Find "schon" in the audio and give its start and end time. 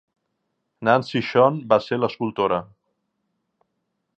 1.27-1.59